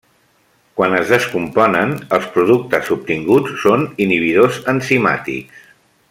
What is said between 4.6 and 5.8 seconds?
enzimàtics.